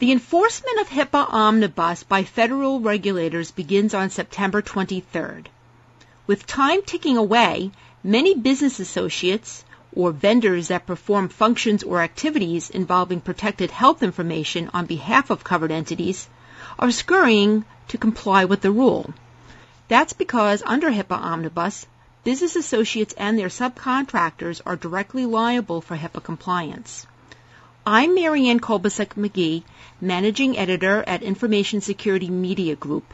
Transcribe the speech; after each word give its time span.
The 0.00 0.10
enforcement 0.10 0.80
of 0.80 0.88
HIPAA 0.88 1.32
Omnibus 1.32 2.02
by 2.02 2.24
federal 2.24 2.80
regulators 2.80 3.52
begins 3.52 3.94
on 3.94 4.10
September 4.10 4.60
23rd. 4.60 5.46
With 6.26 6.48
time 6.48 6.82
ticking 6.82 7.16
away, 7.16 7.70
many 8.02 8.34
business 8.34 8.80
associates 8.80 9.64
or 9.94 10.10
vendors 10.10 10.66
that 10.66 10.88
perform 10.88 11.28
functions 11.28 11.84
or 11.84 12.00
activities 12.00 12.70
involving 12.70 13.20
protected 13.20 13.70
health 13.70 14.02
information 14.02 14.68
on 14.74 14.86
behalf 14.86 15.30
of 15.30 15.44
covered 15.44 15.70
entities 15.70 16.28
are 16.76 16.90
scurrying 16.90 17.64
to 17.86 17.96
comply 17.96 18.46
with 18.46 18.62
the 18.62 18.72
rule. 18.72 19.14
That's 19.86 20.12
because 20.12 20.64
under 20.66 20.90
HIPAA 20.90 21.22
Omnibus, 21.22 21.86
business 22.24 22.56
associates 22.56 23.14
and 23.16 23.38
their 23.38 23.46
subcontractors 23.46 24.60
are 24.66 24.74
directly 24.74 25.24
liable 25.24 25.80
for 25.80 25.96
HIPAA 25.96 26.24
compliance. 26.24 27.06
I'm 27.86 28.14
Marianne 28.14 28.60
Kolbasuk 28.60 29.08
McGee, 29.08 29.62
Managing 30.00 30.56
Editor 30.56 31.04
at 31.06 31.22
Information 31.22 31.82
Security 31.82 32.30
Media 32.30 32.76
Group. 32.76 33.12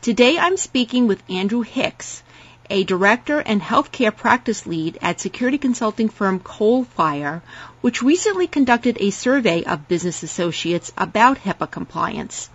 Today 0.00 0.38
I'm 0.38 0.56
speaking 0.56 1.08
with 1.08 1.28
Andrew 1.28 1.62
Hicks, 1.62 2.22
a 2.70 2.84
Director 2.84 3.40
and 3.40 3.60
Healthcare 3.60 4.16
Practice 4.16 4.66
Lead 4.66 4.98
at 5.02 5.18
security 5.18 5.58
consulting 5.58 6.08
firm 6.08 6.38
Coalfire, 6.38 7.42
which 7.80 8.02
recently 8.02 8.46
conducted 8.46 8.98
a 9.00 9.10
survey 9.10 9.64
of 9.64 9.88
business 9.88 10.22
associates 10.22 10.92
about 10.96 11.38
HIPAA 11.38 11.68
compliance. 11.68 12.50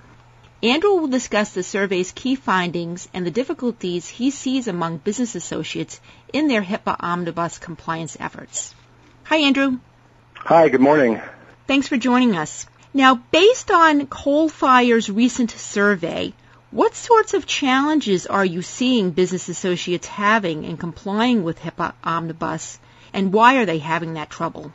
Andrew 0.64 0.92
will 0.92 1.09
discuss 1.09 1.52
the 1.52 1.62
survey's 1.62 2.14
key 2.14 2.36
findings 2.36 3.09
and 3.14 3.26
the 3.26 3.32
difficulties 3.32 4.08
he 4.08 4.32
sees 4.32 4.70
among 4.70 5.00
business 5.00 5.36
associates 5.36 6.00
in 6.32 6.48
their 6.48 6.64
HIPAA 6.64 6.96
omnibus 7.02 7.58
compliance 7.58 8.16
efforts. 8.18 8.73
Hi, 9.26 9.40
Andrew. 9.40 9.80
Hi, 10.48 10.70
good 10.70 10.80
morning. 10.80 11.20
Thanks 11.68 11.90
for 11.90 11.98
joining 11.98 12.38
us. 12.38 12.68
Now, 12.94 13.16
based 13.16 13.70
on 13.70 14.08
Coalfire's 14.08 15.10
recent 15.10 15.52
survey, 15.52 16.32
what 16.72 16.95
sorts 16.95 17.34
of 17.34 17.45
challenges 17.45 18.26
are 18.28 18.45
you 18.45 18.62
seeing 18.62 19.12
business 19.12 19.50
associates 19.50 20.08
having 20.08 20.64
in 20.64 20.78
complying 20.78 21.44
with 21.44 21.59
HIPAA 21.59 21.95
Omnibus, 22.02 22.80
and 23.12 23.34
why 23.34 23.58
are 23.58 23.66
they 23.66 23.80
having 23.80 24.14
that 24.14 24.30
trouble? 24.30 24.72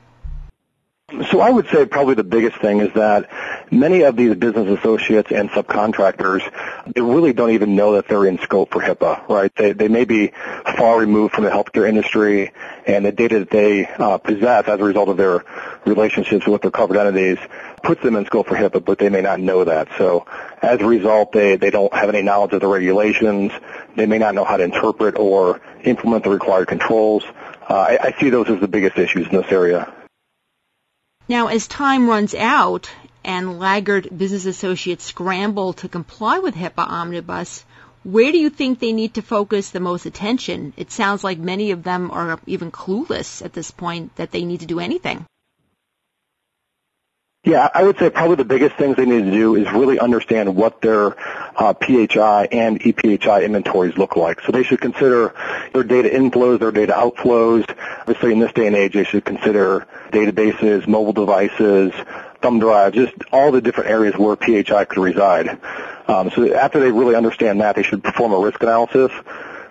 So 1.31 1.41
I 1.41 1.51
would 1.51 1.69
say 1.69 1.85
probably 1.85 2.15
the 2.15 2.25
biggest 2.25 2.57
thing 2.57 2.81
is 2.81 2.91
that 2.95 3.29
many 3.71 4.03
of 4.03 4.17
these 4.17 4.35
business 4.35 4.79
associates 4.79 5.31
and 5.31 5.51
subcontractors, 5.51 6.41
they 6.87 7.03
really 7.03 7.35
don't 7.35 7.51
even 7.51 7.77
know 7.77 7.93
that 7.93 8.09
they're 8.09 8.25
in 8.25 8.39
scope 8.39 8.73
for 8.73 8.81
HIPAA, 8.81 9.29
right? 9.29 9.55
They, 9.55 9.73
they 9.73 9.89
may 9.89 10.07
be 10.07 10.33
far 10.77 10.99
removed 10.99 11.35
from 11.35 11.45
the 11.45 11.51
healthcare 11.51 11.87
industry 11.87 12.53
and 12.87 13.05
the 13.05 13.13
data 13.13 13.41
that 13.41 13.51
they 13.51 13.87
uh, 13.87 14.17
possess 14.19 14.67
as 14.69 14.81
a 14.81 14.85
result 14.85 15.11
of 15.11 15.19
their 15.19 15.45
relationships 15.85 16.47
with 16.47 16.63
their 16.63 16.71
covered 16.71 16.97
entities 16.97 17.39
puts 17.83 18.03
them 18.03 18.17
in 18.17 18.25
scope 18.25 18.47
for 18.47 18.57
HIPAA, 18.57 18.83
but 18.83 18.99
they 18.99 19.11
may 19.11 19.21
not 19.21 19.39
know 19.39 19.65
that. 19.65 19.89
So 19.99 20.27
as 20.63 20.81
a 20.81 20.87
result, 20.87 21.33
they, 21.33 21.57
they 21.57 21.71
don't 21.71 21.93
have 21.93 22.09
any 22.09 22.23
knowledge 22.23 22.55
of 22.55 22.63
the 22.63 22.69
regulations. 22.69 23.53
They 23.97 24.07
may 24.07 24.19
not 24.19 24.35
know 24.35 24.45
how 24.45 24.57
to 24.57 24.65
interpret 24.65 25.19
or 25.19 25.61
implement 25.85 26.25
the 26.25 26.31
required 26.31 26.69
controls. 26.69 27.23
Uh, 27.69 27.75
I, 27.75 27.99
I 28.01 28.15
see 28.19 28.31
those 28.31 28.49
as 28.49 28.61
the 28.61 28.69
biggest 28.69 28.97
issues 28.97 29.27
in 29.27 29.37
this 29.37 29.53
area. 29.53 29.93
Now, 31.33 31.47
as 31.47 31.67
time 31.67 32.11
runs 32.11 32.35
out 32.35 32.91
and 33.25 33.59
laggard 33.59 34.07
business 34.19 34.45
associates 34.45 35.07
scramble 35.07 35.73
to 35.81 35.89
comply 35.89 36.41
with 36.41 36.55
HIPAA 36.55 36.87
Omnibus, 36.87 37.65
where 38.05 38.31
do 38.31 38.37
you 38.37 38.51
think 38.51 38.79
they 38.79 38.93
need 38.93 39.15
to 39.15 39.23
focus 39.23 39.71
the 39.71 39.81
most 39.81 40.05
attention? 40.05 40.75
It 40.77 40.93
sounds 40.93 41.25
like 41.25 41.39
many 41.39 41.71
of 41.71 41.85
them 41.85 42.11
are 42.11 42.39
even 42.47 42.71
clueless 42.71 43.43
at 43.43 43.55
this 43.55 43.71
point 43.71 44.15
that 44.17 44.31
they 44.31 44.45
need 44.45 44.61
to 44.61 44.67
do 44.67 44.79
anything. 44.79 45.25
Yeah, 47.45 47.69
I 47.75 47.83
would 47.83 47.99
say 47.99 48.09
probably 48.09 48.37
the 48.37 48.45
biggest 48.45 48.77
things 48.77 48.97
they 48.97 49.05
need 49.05 49.25
to 49.25 49.31
do 49.33 49.57
is 49.57 49.67
really 49.73 49.99
understand 49.99 50.55
what 50.55 50.81
their 50.81 51.17
uh, 51.59 51.75
PHI 51.75 52.47
and 52.53 52.79
EPHI 52.79 53.45
inventories 53.45 53.99
look 53.99 54.15
like. 54.15 54.41
So 54.43 54.53
they 54.53 54.63
should 54.63 54.81
consider 54.81 55.35
their 55.73 55.83
data 55.83 56.09
inflows, 56.09 56.61
their 56.61 56.71
data 56.71 56.93
outflows. 56.93 57.69
Obviously, 58.03 58.31
in 58.31 58.39
this 58.39 58.53
day 58.53 58.69
and 58.69 58.77
age, 58.77 58.93
they 58.93 59.03
should 59.03 59.25
consider 59.25 59.89
databases, 60.13 60.87
mobile 60.87 61.13
devices, 61.13 61.93
thumb 62.43 62.61
drives, 62.61 62.95
just 62.95 63.15
all 63.33 63.51
the 63.51 63.61
different 63.61 63.91
areas 63.91 64.17
where 64.17 64.37
PHI 64.37 64.85
could 64.85 65.03
reside. 65.03 65.59
Um, 66.07 66.31
so 66.31 66.55
after 66.55 66.79
they 66.79 66.93
really 66.93 67.17
understand 67.17 67.61
that, 67.61 67.75
they 67.75 67.83
should 67.83 68.05
perform 68.05 68.35
a 68.35 68.39
risk 68.39 68.63
analysis 68.63 69.11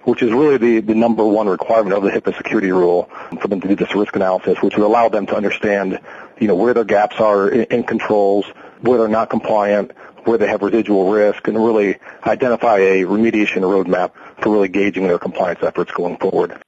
which 0.04 0.22
is 0.24 0.32
really 0.32 0.58
the, 0.58 0.80
the 0.80 0.96
number 0.96 1.26
one 1.26 1.48
requirement 1.48 1.96
of 1.96 2.04
the 2.04 2.10
HIPAA 2.10 2.36
security 2.36 2.72
rule 2.72 3.10
for 3.40 3.48
them 3.48 3.62
to 3.62 3.68
do 3.68 3.76
this 3.76 3.94
risk 3.96 4.16
analysis, 4.16 4.62
which 4.62 4.76
would 4.76 4.86
allow 4.86 5.10
them 5.10 5.26
to 5.28 5.36
understand, 5.36 6.00
you 6.40 6.48
know, 6.48 6.56
where 6.56 6.74
their 6.74 6.84
gaps 6.84 7.18
are 7.20 7.50
in, 7.50 7.64
in 7.66 7.84
controls, 7.84 8.46
where 8.82 8.98
they're 9.00 9.08
not 9.08 9.30
compliant, 9.30 9.92
where 10.24 10.38
they 10.38 10.48
have 10.48 10.62
residual 10.62 11.12
risk, 11.12 11.48
and 11.48 11.58
really 11.58 11.98
identify 12.26 12.78
a 12.78 13.04
remediation 13.04 13.62
roadmap 13.62 14.12
for 14.42 14.52
really 14.52 14.68
gauging 14.68 15.08
their 15.08 15.20
compliance 15.20 15.62
efforts 15.64 15.92
going 15.92 16.18
forward. 16.18 16.62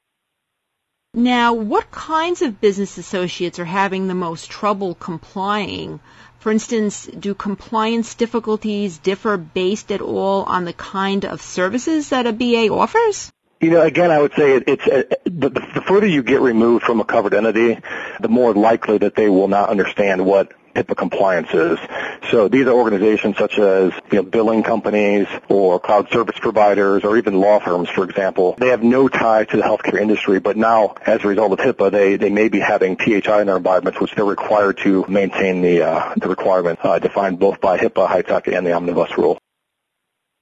Now, 1.15 1.53
what 1.53 1.91
kinds 1.91 2.41
of 2.41 2.59
business 2.59 2.97
associates 2.97 3.59
are 3.59 3.65
having 3.65 4.07
the 4.07 4.15
most 4.15 4.49
trouble 4.49 4.95
complying 4.95 5.99
for 6.43 6.51
instance, 6.51 7.05
do 7.05 7.33
compliance 7.33 8.15
difficulties 8.15 8.97
differ 8.97 9.37
based 9.37 9.93
at 9.93 10.01
all 10.01 10.43
on 10.43 10.65
the 10.65 10.73
kind 10.73 11.23
of 11.23 11.41
services 11.41 12.09
that 12.09 12.27
a 12.27 12.33
BA 12.33 12.67
offers? 12.67 13.31
You 13.61 13.69
know, 13.69 13.81
again, 13.81 14.11
I 14.11 14.19
would 14.19 14.33
say 14.33 14.57
it's 14.57 14.85
uh, 14.85 15.03
the, 15.23 15.49
the 15.51 15.81
further 15.87 16.05
you 16.05 16.21
get 16.21 16.41
removed 16.41 16.83
from 16.83 16.99
a 16.99 17.05
covered 17.05 17.33
entity, 17.33 17.79
the 18.19 18.27
more 18.27 18.53
likely 18.53 18.97
that 18.97 19.15
they 19.15 19.29
will 19.29 19.47
not 19.47 19.69
understand 19.69 20.25
what 20.25 20.51
HIPAA 20.75 20.97
compliance 20.97 21.47
is. 21.53 21.79
So 22.33 22.47
these 22.47 22.65
are 22.65 22.71
organizations 22.71 23.37
such 23.37 23.59
as 23.59 23.93
you 24.11 24.17
know, 24.17 24.23
billing 24.23 24.63
companies 24.63 25.27
or 25.49 25.79
cloud 25.79 26.09
service 26.09 26.35
providers 26.39 27.03
or 27.03 27.15
even 27.15 27.39
law 27.39 27.59
firms, 27.59 27.89
for 27.89 28.03
example. 28.05 28.55
They 28.57 28.69
have 28.69 28.81
no 28.81 29.07
tie 29.07 29.43
to 29.43 29.57
the 29.57 29.61
healthcare 29.61 30.01
industry, 30.01 30.39
but 30.39 30.57
now 30.57 30.95
as 31.05 31.23
a 31.23 31.27
result 31.27 31.51
of 31.51 31.59
HIPAA, 31.59 31.91
they, 31.91 32.15
they 32.15 32.31
may 32.31 32.49
be 32.49 32.59
having 32.59 32.97
PHI 32.97 33.41
in 33.41 33.45
their 33.45 33.57
environments, 33.57 34.01
which 34.01 34.15
they're 34.15 34.25
required 34.25 34.79
to 34.79 35.05
maintain 35.07 35.61
the, 35.61 35.83
uh, 35.83 36.15
the 36.17 36.27
requirement 36.27 36.79
uh, 36.81 36.97
defined 36.97 37.37
both 37.37 37.61
by 37.61 37.77
HIPAA, 37.77 38.09
HITECH, 38.09 38.47
and 38.47 38.65
the 38.65 38.73
Omnibus 38.73 39.15
rule. 39.15 39.37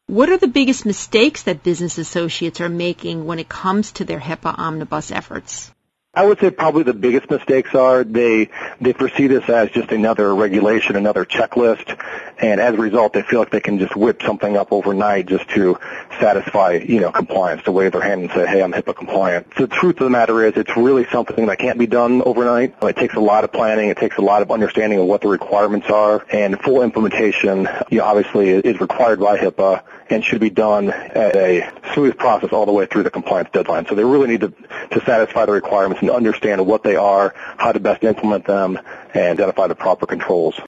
What 0.07 0.29
are 0.29 0.37
the 0.37 0.47
biggest 0.47 0.85
mistakes 0.85 1.43
that 1.43 1.61
business 1.61 1.97
associates 1.97 2.61
are 2.61 2.69
making 2.69 3.25
when 3.25 3.39
it 3.39 3.49
comes 3.49 3.91
to 3.93 4.05
their 4.05 4.21
HIPAA 4.21 4.57
omnibus 4.57 5.11
efforts? 5.11 5.69
I 6.13 6.25
would 6.25 6.41
say 6.41 6.51
probably 6.51 6.83
the 6.83 6.93
biggest 6.93 7.31
mistakes 7.31 7.73
are 7.73 8.03
they 8.03 8.49
they 8.81 8.91
perceive 8.91 9.29
this 9.29 9.47
as 9.47 9.69
just 9.69 9.93
another 9.93 10.35
regulation, 10.35 10.97
another 10.97 11.23
checklist, 11.23 11.97
and 12.37 12.59
as 12.59 12.73
a 12.73 12.77
result, 12.77 13.13
they 13.13 13.21
feel 13.21 13.39
like 13.39 13.49
they 13.49 13.61
can 13.61 13.79
just 13.79 13.95
whip 13.95 14.21
something 14.21 14.57
up 14.57 14.73
overnight 14.73 15.27
just 15.27 15.47
to 15.51 15.79
satisfy 16.19 16.73
you 16.73 16.99
know 16.99 17.13
compliance, 17.13 17.63
to 17.63 17.71
wave 17.71 17.93
their 17.93 18.01
hand 18.01 18.23
and 18.23 18.31
say, 18.31 18.45
hey, 18.45 18.61
I'm 18.61 18.73
HIPAA 18.73 18.93
compliant. 18.93 19.47
So 19.55 19.67
the 19.67 19.73
truth 19.73 20.01
of 20.01 20.03
the 20.03 20.09
matter 20.09 20.43
is, 20.43 20.57
it's 20.57 20.75
really 20.75 21.05
something 21.13 21.45
that 21.45 21.59
can't 21.59 21.79
be 21.79 21.87
done 21.87 22.21
overnight. 22.23 22.75
It 22.81 22.97
takes 22.97 23.15
a 23.15 23.21
lot 23.21 23.45
of 23.45 23.53
planning, 23.53 23.87
it 23.87 23.95
takes 23.95 24.17
a 24.17 24.21
lot 24.21 24.41
of 24.41 24.51
understanding 24.51 24.99
of 24.99 25.05
what 25.05 25.21
the 25.21 25.29
requirements 25.29 25.89
are, 25.89 26.25
and 26.29 26.59
full 26.59 26.81
implementation, 26.81 27.69
you 27.89 27.99
know, 27.99 28.03
obviously 28.03 28.49
is 28.49 28.81
required 28.81 29.21
by 29.21 29.37
HIPAA 29.37 29.81
and 30.09 30.25
should 30.25 30.41
be 30.41 30.49
done 30.49 30.89
at 30.89 31.37
a 31.37 31.71
smooth 31.93 32.17
process 32.17 32.49
all 32.51 32.65
the 32.65 32.73
way 32.73 32.85
through 32.85 33.03
the 33.03 33.09
compliance 33.09 33.49
deadline. 33.53 33.85
So 33.87 33.95
they 33.95 34.03
really 34.03 34.27
need 34.27 34.41
to 34.41 34.53
to 34.91 35.01
satisfy 35.05 35.45
the 35.45 35.53
requirements 35.53 36.00
and 36.01 36.09
understand 36.09 36.65
what 36.65 36.83
they 36.83 36.95
are, 36.95 37.33
how 37.35 37.71
to 37.71 37.79
best 37.79 38.03
implement 38.03 38.45
them, 38.45 38.79
and 39.13 39.39
identify 39.39 39.67
the 39.67 39.75
proper 39.75 40.05
controls. 40.05 40.59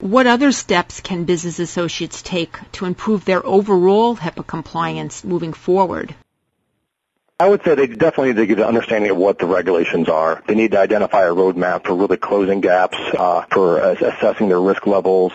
What 0.00 0.26
other 0.26 0.50
steps 0.50 1.00
can 1.00 1.24
business 1.24 1.58
associates 1.58 2.22
take 2.22 2.56
to 2.72 2.86
improve 2.86 3.26
their 3.26 3.44
overall 3.44 4.16
HIPAA 4.16 4.46
compliance 4.46 5.24
moving 5.24 5.52
forward? 5.52 6.14
I 7.38 7.48
would 7.48 7.62
say 7.64 7.74
they 7.74 7.86
definitely 7.86 8.34
need 8.34 8.40
to 8.40 8.46
get 8.46 8.58
an 8.58 8.64
understanding 8.64 9.10
of 9.10 9.16
what 9.16 9.38
the 9.38 9.46
regulations 9.46 10.10
are. 10.10 10.42
They 10.46 10.54
need 10.54 10.72
to 10.72 10.78
identify 10.78 11.22
a 11.22 11.34
roadmap 11.34 11.86
for 11.86 11.94
really 11.94 12.18
closing 12.18 12.60
gaps, 12.60 12.98
uh, 12.98 13.46
for 13.50 13.78
assessing 13.78 14.48
their 14.48 14.60
risk 14.60 14.86
levels, 14.86 15.32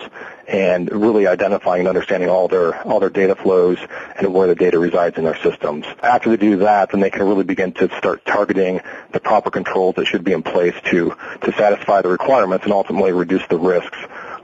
and 0.48 0.90
really 0.90 1.26
identifying 1.26 1.80
and 1.80 1.88
understanding 1.88 2.28
all 2.28 2.48
their 2.48 2.80
all 2.82 3.00
their 3.00 3.10
data 3.10 3.34
flows 3.34 3.78
and 4.16 4.32
where 4.32 4.46
the 4.46 4.54
data 4.54 4.78
resides 4.78 5.18
in 5.18 5.24
their 5.24 5.38
systems. 5.42 5.84
After 6.02 6.30
they 6.30 6.36
do 6.36 6.56
that, 6.58 6.90
then 6.90 7.00
they 7.00 7.10
can 7.10 7.24
really 7.24 7.44
begin 7.44 7.72
to 7.74 7.88
start 7.98 8.24
targeting 8.24 8.80
the 9.12 9.20
proper 9.20 9.50
controls 9.50 9.96
that 9.96 10.06
should 10.06 10.24
be 10.24 10.32
in 10.32 10.42
place 10.42 10.74
to 10.90 11.14
to 11.42 11.52
satisfy 11.56 12.02
the 12.02 12.08
requirements 12.08 12.64
and 12.64 12.72
ultimately 12.72 13.12
reduce 13.12 13.46
the 13.48 13.58
risks 13.58 13.98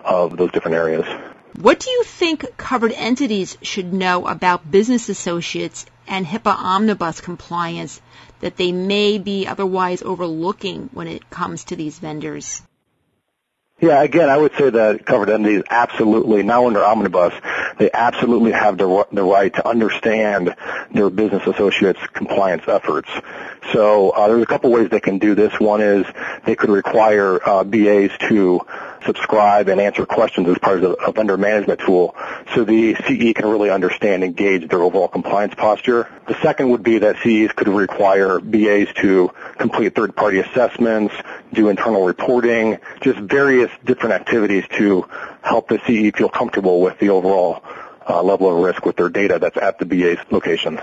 of 0.05 0.37
those 0.37 0.51
different 0.53 0.77
areas. 0.77 1.07
What 1.61 1.81
do 1.81 1.91
you 1.91 2.03
think 2.03 2.57
covered 2.57 2.93
entities 2.93 3.59
should 3.61 3.93
know 3.93 4.27
about 4.27 4.71
business 4.71 5.09
associates 5.11 5.85
and 6.09 6.27
HIPAA 6.27 6.57
omnibus 6.57 7.21
compliance 7.21 8.01
that 8.41 8.57
they 8.57 8.73
may 8.73 9.19
be 9.19 9.47
otherwise 9.47 10.03
overlooking 10.03 10.89
when 10.93 11.09
it 11.09 11.29
comes 11.29 11.65
to 11.65 11.77
these 11.77 11.99
vendors? 11.99 12.63
Yeah, 13.83 14.01
again, 14.01 14.31
I 14.31 14.37
would 14.37 14.55
say 14.55 14.71
that 14.71 15.05
covered 15.05 15.29
entities 15.29 15.65
absolutely, 15.69 16.45
now 16.45 16.69
under 16.69 16.85
omnibus, 16.85 17.35
they 17.79 17.91
absolutely 17.93 18.53
have 18.53 18.79
the, 18.79 19.09
the 19.11 19.25
right 19.25 19.53
to 19.55 19.67
understand 19.67 20.55
their 20.93 21.11
business 21.11 21.45
associates' 21.49 21.99
compliance 22.13 22.63
efforts. 22.69 23.11
So 23.73 24.11
uh, 24.11 24.29
there's 24.29 24.43
a 24.45 24.47
couple 24.47 24.71
ways 24.71 24.89
they 24.89 25.01
can 25.01 25.19
do 25.19 25.35
this. 25.35 25.59
One 25.59 25.81
is 25.81 26.07
they 26.45 26.55
could 26.55 26.71
require 26.71 27.41
uh, 27.45 27.65
BAs 27.65 28.13
to 28.29 28.61
subscribe 29.05 29.69
and 29.69 29.81
answer 29.81 30.07
questions 30.07 30.49
as 30.49 30.59
part 30.59 30.85
of 30.85 30.97
a 31.05 31.13
vendor 31.13 31.37
management 31.37 31.81
tool 31.81 32.15
so 32.55 32.65
the 32.65 32.95
CE 32.95 33.35
can 33.35 33.47
really 33.47 33.71
understand 33.71 34.23
and 34.23 34.37
gauge 34.37 34.69
their 34.69 34.83
overall 34.83 35.09
compliance 35.09 35.55
posture. 35.55 36.09
The 36.29 36.41
second 36.41 36.71
would 36.71 36.83
be 36.83 36.99
that 36.99 37.17
CEs 37.23 37.53
could 37.53 37.69
require 37.69 38.39
BAs 38.39 38.93
to 39.01 39.31
complete 39.59 39.95
third-party 39.95 40.39
assessments, 40.41 41.15
do 41.53 41.69
internal 41.69 42.05
reporting, 42.05 42.79
just 43.01 43.19
various 43.19 43.71
different 43.85 44.15
activities 44.15 44.65
to 44.79 45.09
help 45.43 45.69
the 45.69 45.79
CE 45.79 46.17
feel 46.17 46.29
comfortable 46.29 46.81
with 46.81 46.99
the 46.99 47.11
overall 47.11 47.63
uh, 48.09 48.23
level 48.23 48.55
of 48.55 48.65
risk 48.65 48.85
with 48.85 48.97
their 48.97 49.09
data 49.09 49.39
that's 49.39 49.57
at 49.57 49.79
the 49.79 49.85
BA's 49.85 50.19
location. 50.31 50.81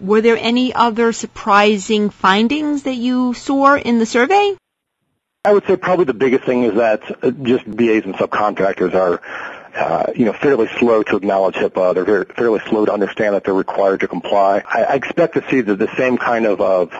Were 0.00 0.20
there 0.20 0.36
any 0.36 0.74
other 0.74 1.12
surprising 1.12 2.10
findings 2.10 2.82
that 2.82 2.96
you 2.96 3.32
saw 3.34 3.76
in 3.76 3.98
the 3.98 4.06
survey? 4.06 4.56
I 5.44 5.52
would 5.52 5.66
say 5.66 5.76
probably 5.76 6.06
the 6.06 6.14
biggest 6.14 6.44
thing 6.44 6.64
is 6.64 6.74
that 6.76 7.02
just 7.42 7.64
BAs 7.64 8.04
and 8.04 8.14
subcontractors 8.14 8.94
are 8.94 9.20
uh, 9.74 10.12
you 10.14 10.24
know, 10.24 10.32
fairly 10.32 10.68
slow 10.78 11.02
to 11.02 11.16
acknowledge 11.16 11.56
HIPAA. 11.56 11.94
They're 11.94 12.04
very, 12.04 12.24
fairly 12.26 12.60
slow 12.68 12.84
to 12.84 12.92
understand 12.92 13.34
that 13.34 13.44
they're 13.44 13.54
required 13.54 14.00
to 14.00 14.08
comply. 14.08 14.62
I, 14.66 14.84
I 14.84 14.94
expect 14.94 15.34
to 15.34 15.44
see 15.50 15.62
the, 15.62 15.74
the 15.74 15.94
same 15.96 16.16
kind 16.16 16.46
of, 16.46 16.60
of 16.60 16.92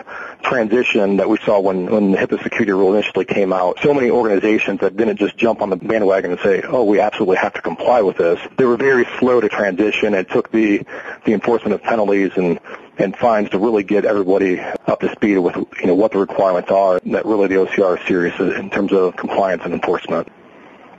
transition 0.43 1.17
that 1.17 1.29
we 1.29 1.37
saw 1.37 1.59
when, 1.59 1.85
when 1.85 2.11
the 2.11 2.17
HIPAA 2.17 2.43
security 2.43 2.73
rule 2.73 2.93
initially 2.93 3.25
came 3.25 3.53
out. 3.53 3.79
So 3.81 3.93
many 3.93 4.09
organizations 4.09 4.81
that 4.81 4.97
didn't 4.97 5.17
just 5.17 5.37
jump 5.37 5.61
on 5.61 5.69
the 5.69 5.77
bandwagon 5.77 6.31
and 6.31 6.39
say, 6.41 6.63
oh, 6.63 6.83
we 6.83 6.99
absolutely 6.99 7.37
have 7.37 7.53
to 7.53 7.61
comply 7.61 8.01
with 8.01 8.17
this. 8.17 8.39
They 8.57 8.65
were 8.65 8.77
very 8.77 9.05
slow 9.19 9.39
to 9.39 9.49
transition. 9.49 10.13
It 10.13 10.29
took 10.29 10.51
the, 10.51 10.85
the 11.25 11.33
enforcement 11.33 11.73
of 11.73 11.83
penalties 11.83 12.31
and 12.35 12.59
and 12.97 13.13
fines 13.17 13.49
to 13.49 13.59
really 13.59 13.83
get 13.83 14.05
everybody 14.05 14.57
up 14.59 15.01
to 15.01 15.11
speed 15.11 15.37
with 15.37 15.53
you 15.55 15.87
know 15.87 15.95
what 15.95 16.13
the 16.13 16.17
requirements 16.17 16.71
are 16.71 16.97
that 16.99 17.25
really 17.25 17.47
the 17.47 17.55
OCR 17.55 17.99
is 17.99 18.07
serious 18.07 18.39
in 18.39 18.69
terms 18.69 18.93
of 18.93 19.17
compliance 19.17 19.63
and 19.65 19.73
enforcement. 19.73 20.29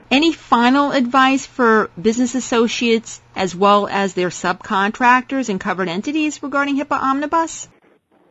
Any 0.09 0.31
final 0.31 0.93
advice 0.93 1.45
for 1.45 1.89
business 2.01 2.33
associates 2.33 3.19
as 3.35 3.53
well 3.53 3.87
as 3.87 4.13
their 4.13 4.29
subcontractors 4.29 5.49
and 5.49 5.59
covered 5.59 5.89
entities 5.89 6.41
regarding 6.41 6.77
HIPAA 6.77 6.97
Omnibus? 6.97 7.67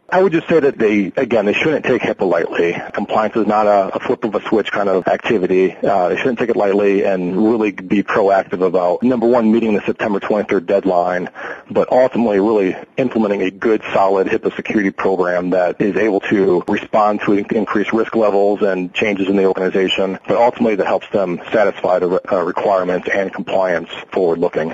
I 0.08 0.22
would 0.22 0.30
just 0.30 0.48
say 0.48 0.60
that 0.60 0.78
they, 0.78 1.12
again, 1.16 1.46
they 1.46 1.52
shouldn't 1.52 1.84
take 1.84 2.00
HIPAA 2.00 2.30
lightly. 2.30 2.80
Compliance 2.92 3.34
is 3.34 3.46
not 3.46 3.66
a, 3.66 3.96
a 3.96 4.00
flip 4.00 4.22
of 4.22 4.36
a 4.36 4.48
switch 4.48 4.70
kind 4.70 4.88
of 4.88 5.08
activity. 5.08 5.74
Uh, 5.74 6.10
they 6.10 6.16
shouldn't 6.16 6.38
take 6.38 6.48
it 6.48 6.54
lightly 6.54 7.02
and 7.04 7.50
really 7.50 7.72
be 7.72 8.04
proactive 8.04 8.64
about, 8.64 9.02
number 9.02 9.26
one, 9.26 9.50
meeting 9.50 9.74
the 9.74 9.80
September 9.80 10.20
23rd 10.20 10.64
deadline, 10.64 11.28
but 11.68 11.90
ultimately 11.90 12.38
really 12.38 12.76
implementing 12.96 13.42
a 13.42 13.50
good, 13.50 13.82
solid 13.92 14.28
HIPAA 14.28 14.54
security 14.54 14.92
program 14.92 15.50
that 15.50 15.80
is 15.80 15.96
able 15.96 16.20
to 16.20 16.62
respond 16.68 17.20
to 17.22 17.32
increased 17.32 17.92
risk 17.92 18.14
levels 18.14 18.62
and 18.62 18.94
changes 18.94 19.28
in 19.28 19.34
the 19.34 19.46
organization, 19.46 20.20
but 20.28 20.36
ultimately 20.36 20.76
that 20.76 20.86
helps 20.86 21.08
them 21.10 21.40
satisfy 21.50 21.98
the 21.98 22.20
uh, 22.32 22.44
requirements 22.44 23.08
and 23.12 23.34
compliance 23.34 23.90
forward 24.12 24.38
looking. 24.38 24.72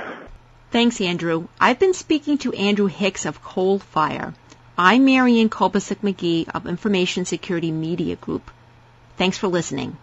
Thanks, 0.72 1.00
Andrew. 1.00 1.48
I've 1.58 1.78
been 1.78 1.94
speaking 1.94 2.36
to 2.38 2.52
Andrew 2.52 2.86
Hicks 2.86 3.24
of 3.24 3.42
Coalfire. 3.42 4.34
I'm 4.84 5.04
Marianne 5.04 5.48
Kolbasuk 5.48 5.98
McGee 5.98 6.48
of 6.52 6.66
Information 6.66 7.24
Security 7.24 7.70
Media 7.70 8.16
Group. 8.16 8.50
Thanks 9.16 9.38
for 9.38 9.46
listening. 9.46 9.96